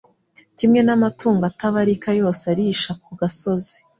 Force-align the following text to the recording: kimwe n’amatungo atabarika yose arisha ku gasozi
kimwe 0.57 0.79
n’amatungo 0.83 1.43
atabarika 1.51 2.09
yose 2.19 2.43
arisha 2.53 2.91
ku 3.03 3.11
gasozi 3.19 3.75